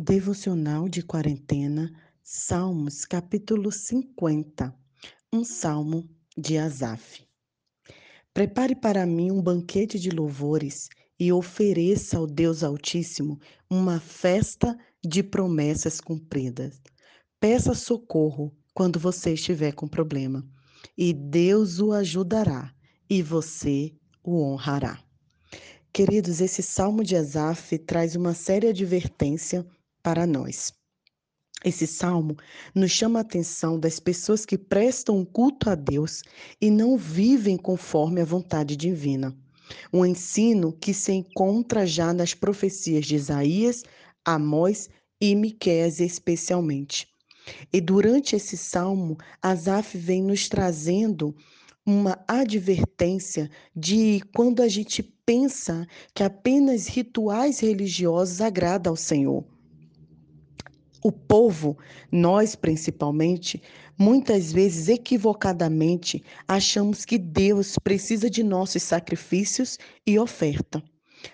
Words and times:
Devocional 0.00 0.88
de 0.88 1.02
quarentena, 1.02 1.92
Salmos, 2.22 3.04
capítulo 3.04 3.72
50. 3.72 4.72
Um 5.32 5.42
salmo 5.42 6.08
de 6.36 6.56
Asaf. 6.56 7.26
Prepare 8.32 8.76
para 8.76 9.04
mim 9.04 9.32
um 9.32 9.42
banquete 9.42 9.98
de 9.98 10.10
louvores 10.10 10.88
e 11.18 11.32
ofereça 11.32 12.16
ao 12.16 12.28
Deus 12.28 12.62
Altíssimo 12.62 13.40
uma 13.68 13.98
festa 13.98 14.78
de 15.04 15.20
promessas 15.20 16.00
cumpridas. 16.00 16.80
Peça 17.40 17.74
socorro 17.74 18.56
quando 18.72 19.00
você 19.00 19.32
estiver 19.32 19.72
com 19.72 19.88
problema, 19.88 20.48
e 20.96 21.12
Deus 21.12 21.80
o 21.80 21.90
ajudará 21.90 22.72
e 23.10 23.20
você 23.20 23.92
o 24.22 24.40
honrará. 24.40 25.02
Queridos, 25.92 26.40
esse 26.40 26.62
salmo 26.62 27.02
de 27.02 27.16
Asaf 27.16 27.76
traz 27.78 28.14
uma 28.14 28.32
séria 28.32 28.70
advertência 28.70 29.66
para 30.08 30.26
nós. 30.26 30.72
Esse 31.62 31.86
salmo 31.86 32.34
nos 32.74 32.90
chama 32.90 33.18
a 33.18 33.20
atenção 33.20 33.78
das 33.78 34.00
pessoas 34.00 34.46
que 34.46 34.56
prestam 34.56 35.22
culto 35.22 35.68
a 35.68 35.74
Deus 35.74 36.22
e 36.58 36.70
não 36.70 36.96
vivem 36.96 37.58
conforme 37.58 38.22
a 38.22 38.24
vontade 38.24 38.74
divina. 38.74 39.36
Um 39.92 40.06
ensino 40.06 40.72
que 40.72 40.94
se 40.94 41.12
encontra 41.12 41.86
já 41.86 42.14
nas 42.14 42.32
profecias 42.32 43.04
de 43.04 43.16
Isaías, 43.16 43.82
Amós 44.24 44.88
e 45.20 45.34
Miqueias 45.34 46.00
especialmente. 46.00 47.06
E 47.70 47.82
durante 47.82 48.34
esse 48.34 48.56
salmo, 48.56 49.18
Asaf 49.42 49.98
vem 49.98 50.22
nos 50.22 50.48
trazendo 50.48 51.36
uma 51.84 52.18
advertência 52.26 53.50
de 53.76 54.22
quando 54.34 54.62
a 54.62 54.68
gente 54.68 55.02
pensa 55.02 55.86
que 56.14 56.22
apenas 56.22 56.86
rituais 56.86 57.60
religiosos 57.60 58.40
agradam 58.40 58.92
ao 58.92 58.96
Senhor 58.96 59.57
o 61.02 61.12
povo, 61.12 61.76
nós 62.10 62.54
principalmente, 62.54 63.62
muitas 63.98 64.52
vezes 64.52 64.88
equivocadamente 64.88 66.22
achamos 66.46 67.04
que 67.04 67.18
Deus 67.18 67.76
precisa 67.82 68.28
de 68.28 68.42
nossos 68.42 68.82
sacrifícios 68.82 69.78
e 70.06 70.18
oferta. 70.18 70.82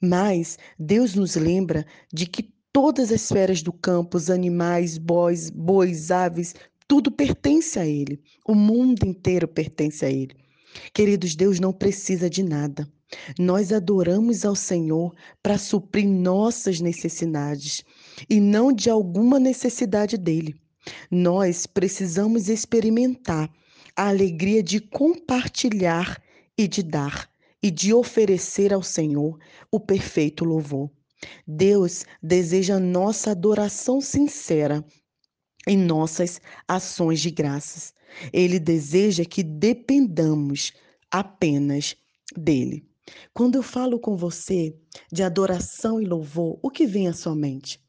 Mas 0.00 0.58
Deus 0.78 1.14
nos 1.14 1.36
lembra 1.36 1.86
de 2.12 2.26
que 2.26 2.52
todas 2.72 3.12
as 3.12 3.22
esferas 3.22 3.62
do 3.62 3.72
campo, 3.72 4.16
os 4.16 4.30
animais, 4.30 4.98
bois, 4.98 5.50
bois, 5.50 6.10
aves, 6.10 6.54
tudo 6.86 7.10
pertence 7.10 7.78
a 7.78 7.86
Ele. 7.86 8.20
O 8.46 8.54
mundo 8.54 9.04
inteiro 9.04 9.46
pertence 9.46 10.04
a 10.04 10.10
Ele. 10.10 10.34
Queridos, 10.92 11.34
Deus 11.34 11.60
não 11.60 11.72
precisa 11.72 12.28
de 12.28 12.42
nada. 12.42 12.88
Nós 13.38 13.72
adoramos 13.72 14.44
ao 14.44 14.54
Senhor 14.54 15.14
para 15.42 15.56
suprir 15.56 16.06
nossas 16.06 16.80
necessidades 16.80 17.82
e 18.28 18.40
não 18.40 18.72
de 18.72 18.88
alguma 18.88 19.38
necessidade 19.38 20.16
dele. 20.16 20.54
Nós 21.10 21.66
precisamos 21.66 22.48
experimentar 22.48 23.50
a 23.96 24.08
alegria 24.08 24.62
de 24.62 24.80
compartilhar 24.80 26.22
e 26.56 26.66
de 26.66 26.82
dar 26.82 27.28
e 27.62 27.70
de 27.70 27.92
oferecer 27.92 28.72
ao 28.72 28.82
Senhor 28.82 29.38
o 29.70 29.80
perfeito 29.80 30.44
louvor. 30.44 30.90
Deus 31.46 32.04
deseja 32.22 32.78
nossa 32.78 33.32
adoração 33.32 34.00
sincera 34.00 34.84
em 35.66 35.76
nossas 35.76 36.40
ações 36.66 37.20
de 37.20 37.30
graças. 37.30 37.92
Ele 38.32 38.58
deseja 38.58 39.24
que 39.24 39.42
dependamos 39.42 40.72
apenas 41.10 41.96
dele. 42.36 42.86
Quando 43.34 43.56
eu 43.56 43.62
falo 43.62 43.98
com 43.98 44.16
você 44.16 44.76
de 45.10 45.22
adoração 45.22 46.00
e 46.00 46.04
louvor, 46.04 46.58
o 46.62 46.70
que 46.70 46.86
vem 46.86 47.08
à 47.08 47.12
sua 47.12 47.34
mente? 47.34 47.80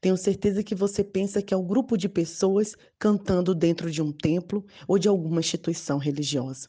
Tenho 0.00 0.16
certeza 0.16 0.62
que 0.62 0.74
você 0.74 1.02
pensa 1.02 1.42
que 1.42 1.52
é 1.52 1.56
um 1.56 1.66
grupo 1.66 1.96
de 1.96 2.08
pessoas 2.08 2.76
cantando 2.98 3.54
dentro 3.54 3.90
de 3.90 4.00
um 4.02 4.12
templo 4.12 4.64
ou 4.86 4.98
de 4.98 5.08
alguma 5.08 5.40
instituição 5.40 5.98
religiosa. 5.98 6.68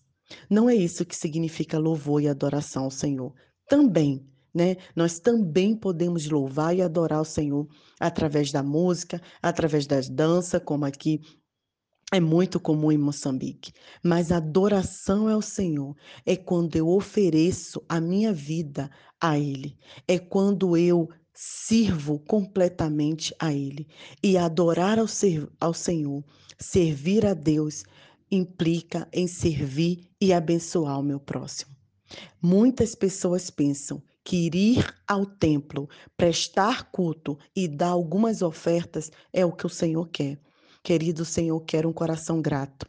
Não 0.50 0.70
é 0.70 0.76
isso 0.76 1.06
que 1.06 1.16
significa 1.16 1.78
louvor 1.78 2.22
e 2.22 2.28
adoração 2.28 2.86
ao 2.86 2.92
Senhor. 2.92 3.34
Também, 3.68 4.26
né? 4.54 4.78
Nós 4.96 5.20
também 5.20 5.76
podemos 5.76 6.28
louvar 6.28 6.76
e 6.76 6.82
adorar 6.82 7.22
o 7.22 7.26
Senhor 7.26 7.68
através 8.00 8.52
da 8.52 8.64
música, 8.64 9.22
através 9.42 9.86
das 9.86 10.10
danças, 10.10 10.62
como 10.64 10.86
aqui 10.86 11.20
é 12.12 12.20
muito 12.20 12.60
comum 12.60 12.92
em 12.92 12.98
Moçambique, 12.98 13.74
mas 14.04 14.32
adoração 14.32 15.28
ao 15.28 15.42
Senhor 15.42 15.96
é 16.26 16.36
quando 16.36 16.76
eu 16.76 16.88
ofereço 16.88 17.84
a 17.90 18.00
minha 18.00 18.32
vida 18.32 18.90
a 19.20 19.40
Ele, 19.40 19.76
é 20.08 20.20
quando 20.20 20.78
eu 20.78 21.10
sirvo 21.36 22.18
completamente 22.20 23.36
a 23.38 23.54
Ele. 23.54 23.88
E 24.24 24.38
adorar 24.38 24.98
ao, 24.98 25.08
ser, 25.08 25.48
ao 25.60 25.74
Senhor, 25.74 26.24
servir 26.58 27.26
a 27.26 27.34
Deus, 27.34 27.84
implica 28.32 29.08
em 29.12 29.28
servir 29.28 30.10
e 30.20 30.34
abençoar 30.34 31.00
o 31.00 31.04
meu 31.04 31.20
próximo. 31.20 31.76
Muitas 32.42 32.96
pessoas 32.96 33.50
pensam 33.50 34.02
que 34.24 34.50
ir 34.52 34.96
ao 35.08 35.26
templo, 35.26 35.88
prestar 36.18 36.90
culto 36.92 37.38
e 37.56 37.68
dar 37.68 37.90
algumas 37.90 38.42
ofertas 38.42 39.12
é 39.32 39.46
o 39.46 39.52
que 39.52 39.66
o 39.66 39.70
Senhor 39.70 40.08
quer. 40.10 40.40
Querido 40.82 41.26
Senhor, 41.26 41.60
quero 41.62 41.90
um 41.90 41.94
coração 41.94 42.42
grato. 42.42 42.88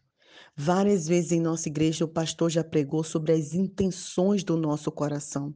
Várias 0.54 1.06
vezes 1.06 1.32
em 1.32 1.40
nossa 1.40 1.68
igreja 1.68 2.04
o 2.04 2.08
pastor 2.08 2.50
já 2.50 2.64
pregou 2.64 3.04
sobre 3.04 3.32
as 3.32 3.52
intenções 3.52 4.42
do 4.42 4.56
nosso 4.56 4.90
coração. 4.90 5.54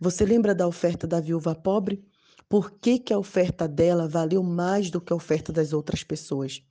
Você 0.00 0.24
lembra 0.24 0.54
da 0.54 0.66
oferta 0.66 1.06
da 1.06 1.20
viúva 1.20 1.54
pobre? 1.54 2.02
Por 2.48 2.70
que, 2.72 2.98
que 2.98 3.12
a 3.12 3.18
oferta 3.18 3.68
dela 3.68 4.08
valeu 4.08 4.42
mais 4.42 4.90
do 4.90 5.00
que 5.00 5.12
a 5.12 5.16
oferta 5.16 5.52
das 5.52 5.72
outras 5.72 6.02
pessoas? 6.02 6.62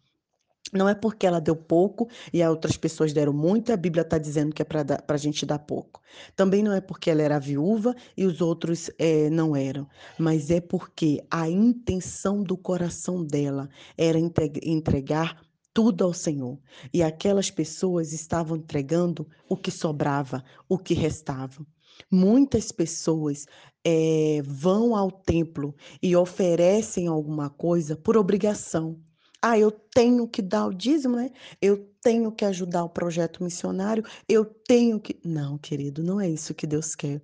Não 0.74 0.90
é 0.90 0.94
porque 0.94 1.26
ela 1.26 1.40
deu 1.40 1.56
pouco 1.56 2.10
e 2.34 2.44
as 2.44 2.50
outras 2.50 2.76
pessoas 2.76 3.14
deram 3.14 3.32
muito, 3.32 3.72
a 3.72 3.78
Bíblia 3.78 4.02
está 4.02 4.18
dizendo 4.18 4.54
que 4.54 4.62
é 4.62 4.66
para 4.66 5.02
a 5.08 5.18
gente 5.18 5.46
dar 5.46 5.60
pouco. 5.60 6.02
Também 6.36 6.62
não 6.62 6.74
é 6.74 6.82
porque 6.82 7.10
ela 7.10 7.22
era 7.22 7.40
viúva 7.40 7.96
e 8.18 8.26
os 8.26 8.42
outros 8.42 8.92
é, 8.98 9.30
não 9.30 9.56
eram, 9.56 9.88
mas 10.20 10.52
é 10.52 10.60
porque 10.60 11.24
a 11.32 11.50
intenção 11.50 12.44
do 12.44 12.58
coração 12.58 13.24
dela 13.24 13.70
era 13.98 14.20
entregar 14.20 15.42
tudo 15.74 16.04
ao 16.04 16.14
Senhor. 16.14 16.59
E 16.94 17.02
aquelas 17.02 17.50
pessoas 17.52 18.12
estavam 18.12 18.58
entregando 18.58 19.28
o 19.48 19.56
que 19.56 19.72
sobrava, 19.72 20.44
o 20.68 20.78
que 20.78 20.94
restava. 20.94 21.66
Muitas 22.12 22.72
pessoas 22.72 23.46
é, 23.90 24.42
vão 24.44 24.98
ao 24.98 25.09
templo 25.09 25.74
e 26.03 26.14
oferecem 26.14 27.08
alguma 27.08 27.50
coisa 27.50 27.96
por 27.96 28.18
obrigação 28.18 29.00
ah, 29.42 29.58
eu 29.58 29.72
tenho 29.72 30.28
que 30.28 30.42
dar 30.42 30.66
o 30.66 30.74
dízimo, 30.74 31.16
né? 31.16 31.30
Eu 31.62 31.78
tenho 32.02 32.31
que 32.31 32.44
ajudar 32.44 32.84
o 32.84 32.90
projeto 32.90 33.44
missionário, 33.44 34.03
eu 34.28 34.44
tenho 34.44 35.00
que. 35.00 35.20
Não, 35.24 35.58
querido, 35.58 36.03
não 36.03 36.20
é 36.20 36.28
isso 36.28 36.56
que 36.56 36.66
Deus 36.66 36.96
quer. 36.96 37.22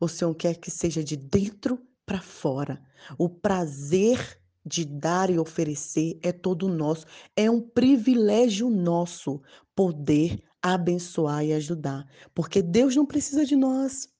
O 0.00 0.08
Senhor 0.08 0.34
quer 0.34 0.56
que 0.56 0.70
seja 0.70 1.04
de 1.04 1.16
dentro 1.16 1.78
para 2.04 2.20
fora. 2.20 2.82
O 3.16 3.28
prazer 3.28 4.40
de 4.66 4.84
dar 4.84 5.30
e 5.30 5.38
oferecer 5.38 6.18
é 6.22 6.32
todo 6.32 6.68
nosso. 6.68 7.06
É 7.36 7.50
um 7.50 7.60
privilégio 7.60 8.68
nosso 8.68 9.40
poder 9.74 10.42
abençoar 10.60 11.44
e 11.44 11.52
ajudar, 11.52 12.06
porque 12.34 12.60
Deus 12.62 12.94
não 12.94 13.06
precisa 13.06 13.44
de 13.44 13.56
nós. 13.56 14.11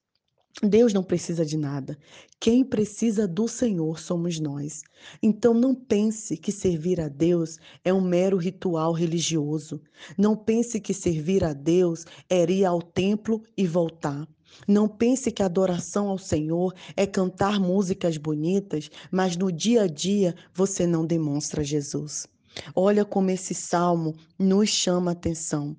Deus 0.61 0.93
não 0.93 1.03
precisa 1.03 1.47
de 1.47 1.57
nada. 1.57 1.97
Quem 2.39 2.63
precisa 2.63 3.27
do 3.27 3.49
Senhor 3.49 3.99
somos 3.99 4.39
nós. 4.39 4.83
Então 5.23 5.55
não 5.55 5.75
pense 5.75 6.37
que 6.37 6.53
servir 6.53 7.01
a 7.01 7.09
Deus 7.09 7.59
é 7.83 7.93
um 7.93 8.03
mero 8.03 8.37
ritual 8.37 8.93
religioso. 8.93 9.81
Não 10.17 10.37
pense 10.37 10.79
que 10.79 10.93
servir 10.93 11.43
a 11.43 11.55
Deus 11.55 12.05
é 12.29 12.43
ir 12.51 12.65
ao 12.67 12.83
templo 12.83 13.43
e 13.57 13.67
voltar. 13.67 14.29
Não 14.69 14.87
pense 14.87 15.33
que 15.33 15.43
adoração 15.43 16.09
ao 16.09 16.19
Senhor 16.19 16.75
é 16.95 17.07
cantar 17.07 17.59
músicas 17.59 18.19
bonitas, 18.19 18.91
mas 19.11 19.37
no 19.37 19.51
dia 19.51 19.85
a 19.85 19.87
dia 19.87 20.35
você 20.53 20.87
não 20.87 21.07
demonstra 21.07 21.65
Jesus. 21.65 22.27
Olha 22.75 23.05
como 23.05 23.31
esse 23.31 23.55
salmo 23.55 24.15
nos 24.39 24.69
chama 24.69 25.13
a 25.13 25.15
atenção. 25.15 25.75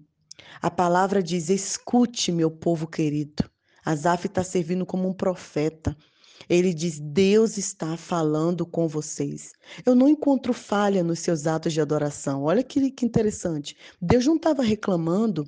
A 0.59 0.71
palavra 0.71 1.21
diz: 1.21 1.49
escute, 1.49 2.31
meu 2.31 2.49
povo 2.49 2.87
querido. 2.87 3.52
Asaf 3.85 4.27
está 4.27 4.43
servindo 4.43 4.85
como 4.85 5.07
um 5.07 5.13
profeta. 5.13 5.95
Ele 6.49 6.73
diz: 6.73 6.99
Deus 6.99 7.57
está 7.57 7.95
falando 7.97 8.65
com 8.65 8.87
vocês. 8.87 9.53
Eu 9.85 9.95
não 9.95 10.07
encontro 10.07 10.53
falha 10.53 11.03
nos 11.03 11.19
seus 11.19 11.47
atos 11.47 11.73
de 11.73 11.81
adoração. 11.81 12.43
Olha 12.43 12.63
que, 12.63 12.91
que 12.91 13.05
interessante. 13.05 13.75
Deus 14.01 14.25
não 14.25 14.35
estava 14.35 14.63
reclamando 14.63 15.45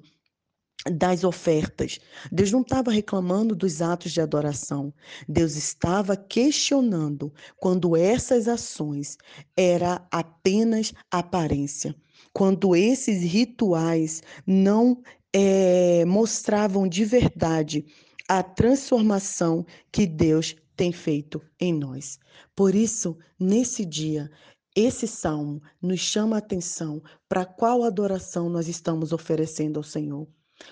das 0.92 1.24
ofertas. 1.24 2.00
Deus 2.32 2.52
não 2.52 2.62
estava 2.62 2.92
reclamando 2.92 3.56
dos 3.56 3.82
atos 3.82 4.12
de 4.12 4.22
adoração. 4.22 4.94
Deus 5.28 5.56
estava 5.56 6.16
questionando 6.16 7.34
quando 7.58 7.96
essas 7.96 8.48
ações 8.48 9.18
era 9.58 10.06
apenas 10.12 10.94
aparência. 11.10 11.96
Quando 12.32 12.76
esses 12.76 13.24
rituais 13.24 14.22
não 14.46 15.02
é, 15.34 16.06
mostravam 16.06 16.88
de 16.88 17.04
verdade 17.04 17.86
a 18.30 18.44
transformação 18.44 19.66
que 19.92 20.06
Deus 20.08 20.56
tem 20.76 20.92
feito 20.92 21.42
em 21.60 21.74
nós. 21.74 22.20
Por 22.56 22.76
isso, 22.76 23.18
nesse 23.40 23.86
dia, 23.86 24.30
Esse 24.76 25.08
salmo 25.08 25.62
nos 25.82 26.02
chama 26.02 26.36
a 26.36 26.40
atenção 26.40 27.02
para 27.30 27.46
qual 27.46 27.84
adoração 27.84 28.50
nós 28.50 28.68
estamos 28.68 29.14
oferecendo 29.14 29.78
ao 29.78 29.84
Senhor. 29.84 30.28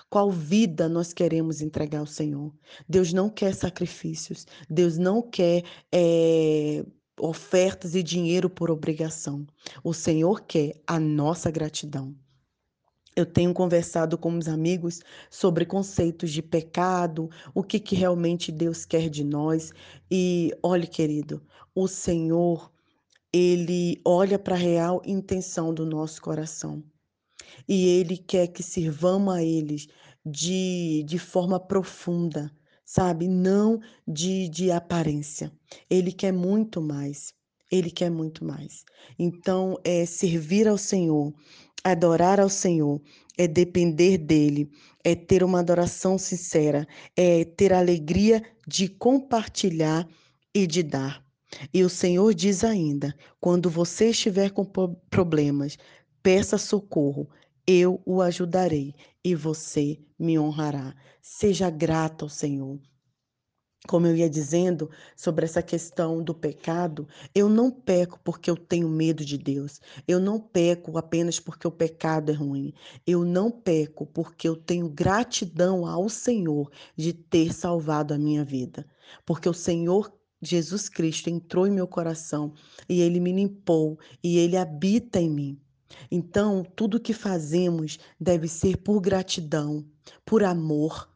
Qual 0.09 0.29
vida 0.29 0.89
nós 0.89 1.13
queremos 1.13 1.61
entregar 1.61 1.99
ao 1.99 2.05
Senhor? 2.05 2.53
Deus 2.87 3.13
não 3.13 3.29
quer 3.29 3.53
sacrifícios, 3.55 4.45
Deus 4.69 4.97
não 4.97 5.21
quer 5.21 5.63
é, 5.91 6.85
ofertas 7.19 7.95
e 7.95 8.03
dinheiro 8.03 8.49
por 8.49 8.69
obrigação. 8.69 9.47
O 9.83 9.93
Senhor 9.93 10.41
quer 10.41 10.81
a 10.85 10.99
nossa 10.99 11.49
gratidão. 11.49 12.13
Eu 13.15 13.25
tenho 13.25 13.53
conversado 13.53 14.17
com 14.17 14.35
os 14.37 14.47
amigos 14.47 15.01
sobre 15.29 15.65
conceitos 15.65 16.31
de 16.31 16.41
pecado, 16.41 17.29
o 17.53 17.63
que, 17.63 17.79
que 17.79 17.95
realmente 17.95 18.51
Deus 18.51 18.85
quer 18.85 19.09
de 19.09 19.23
nós. 19.23 19.71
E 20.09 20.51
olhe, 20.63 20.87
querido, 20.87 21.41
o 21.75 21.87
Senhor 21.87 22.71
ele 23.31 23.99
olha 24.05 24.37
para 24.37 24.55
a 24.55 24.57
real 24.57 25.01
intenção 25.05 25.73
do 25.73 25.85
nosso 25.85 26.21
coração. 26.21 26.83
E 27.67 27.87
ele 27.87 28.17
quer 28.17 28.47
que 28.47 28.63
sirvamos 28.63 29.33
a 29.33 29.43
eles 29.43 29.87
de, 30.25 31.03
de 31.05 31.19
forma 31.19 31.59
profunda, 31.59 32.51
sabe? 32.85 33.27
Não 33.27 33.79
de, 34.07 34.47
de 34.49 34.71
aparência. 34.71 35.51
Ele 35.89 36.11
quer 36.11 36.31
muito 36.31 36.81
mais. 36.81 37.33
Ele 37.73 37.89
quer 37.89 38.11
muito 38.11 38.45
mais. 38.45 38.85
Então, 39.17 39.79
é 39.83 40.05
servir 40.05 40.67
ao 40.67 40.77
Senhor, 40.77 41.33
adorar 41.83 42.39
ao 42.39 42.47
Senhor, 42.47 43.01
é 43.35 43.47
depender 43.47 44.19
dele, 44.19 44.69
é 45.03 45.15
ter 45.15 45.43
uma 45.43 45.59
adoração 45.59 46.19
sincera, 46.19 46.85
é 47.17 47.43
ter 47.43 47.73
alegria 47.73 48.43
de 48.67 48.87
compartilhar 48.87 50.07
e 50.53 50.67
de 50.67 50.83
dar. 50.83 51.25
E 51.73 51.83
o 51.83 51.89
Senhor 51.89 52.31
diz 52.35 52.63
ainda: 52.63 53.15
quando 53.41 53.71
você 53.71 54.11
estiver 54.11 54.51
com 54.51 54.63
problemas, 55.09 55.75
peça 56.21 56.59
socorro, 56.59 57.27
eu 57.65 57.99
o 58.05 58.21
ajudarei 58.21 58.93
e 59.23 59.33
você 59.33 59.97
me 60.19 60.37
honrará. 60.37 60.95
Seja 61.23 61.71
grato 61.71 62.25
ao 62.25 62.29
Senhor. 62.29 62.79
Como 63.87 64.07
eu 64.07 64.15
ia 64.15 64.29
dizendo 64.29 64.89
sobre 65.15 65.43
essa 65.43 65.61
questão 65.61 66.23
do 66.23 66.33
pecado, 66.33 67.05
eu 67.35 67.49
não 67.49 67.69
peco 67.69 68.17
porque 68.23 68.49
eu 68.49 68.55
tenho 68.55 68.87
medo 68.87 69.25
de 69.25 69.37
Deus. 69.37 69.81
Eu 70.07 70.21
não 70.21 70.39
peco 70.39 70.97
apenas 70.97 71.39
porque 71.39 71.67
o 71.67 71.71
pecado 71.71 72.31
é 72.31 72.33
ruim. 72.33 72.73
Eu 73.05 73.25
não 73.25 73.51
peco 73.51 74.05
porque 74.05 74.47
eu 74.47 74.55
tenho 74.55 74.87
gratidão 74.87 75.85
ao 75.85 76.07
Senhor 76.07 76.71
de 76.95 77.11
ter 77.11 77.53
salvado 77.53 78.13
a 78.13 78.17
minha 78.17 78.45
vida. 78.45 78.85
Porque 79.25 79.49
o 79.49 79.53
Senhor 79.53 80.13
Jesus 80.41 80.87
Cristo 80.89 81.29
entrou 81.29 81.67
em 81.67 81.71
meu 81.71 81.87
coração 81.87 82.53
e 82.87 83.01
ele 83.01 83.19
me 83.19 83.31
limpou 83.31 83.99
e 84.23 84.37
ele 84.37 84.57
habita 84.57 85.19
em 85.19 85.29
mim. 85.29 85.59
Então, 86.09 86.63
tudo 86.75 86.99
que 86.99 87.13
fazemos 87.13 87.99
deve 88.19 88.47
ser 88.47 88.77
por 88.77 88.99
gratidão, 88.99 89.85
por 90.25 90.43
amor, 90.43 91.09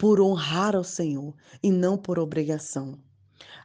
por 0.00 0.18
honrar 0.18 0.74
ao 0.74 0.82
Senhor 0.82 1.36
e 1.62 1.70
não 1.70 1.98
por 1.98 2.18
obrigação. 2.18 2.98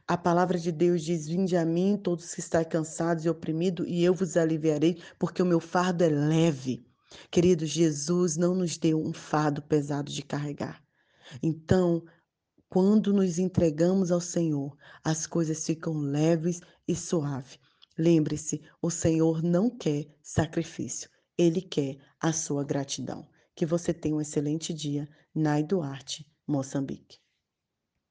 A 0.06 0.18
palavra 0.18 0.60
de 0.60 0.70
Deus 0.70 1.02
diz: 1.02 1.28
Vinde 1.28 1.56
a 1.56 1.64
mim, 1.64 1.96
todos 1.96 2.34
que 2.34 2.42
estão 2.42 2.62
cansados 2.66 3.24
e 3.24 3.30
oprimidos, 3.30 3.88
e 3.88 4.04
eu 4.04 4.14
vos 4.14 4.36
aliviarei, 4.36 5.02
porque 5.18 5.42
o 5.42 5.46
meu 5.46 5.62
fardo 5.62 6.04
é 6.04 6.10
leve. 6.10 6.86
Querido, 7.32 7.66
Jesus 7.66 8.36
não 8.36 8.54
nos 8.54 8.78
deu 8.78 9.02
um 9.02 9.14
fardo 9.14 9.62
pesado 9.62 10.12
de 10.12 10.22
carregar. 10.24 10.84
Então, 11.42 12.04
quando 12.68 13.14
nos 13.14 13.40
entregamos 13.40 14.12
ao 14.12 14.20
Senhor, 14.20 14.76
as 15.06 15.26
coisas 15.26 15.66
ficam 15.66 15.94
leves 15.94 16.60
e 16.86 16.94
suaves. 16.94 17.58
Lembre-se, 17.98 18.62
o 18.82 18.92
Senhor 18.92 19.42
não 19.42 19.70
quer 19.70 20.08
sacrifício, 20.22 21.10
ele 21.38 21.62
quer 21.62 21.96
a 22.20 22.34
sua 22.34 22.66
gratidão. 22.66 23.26
Que 23.56 23.66
você 23.66 23.94
tenha 23.94 24.16
um 24.16 24.22
excelente 24.22 24.74
dia. 24.74 25.10
Nai 25.34 25.64
Duarte, 25.64 26.32
Moçambique. 26.46 27.25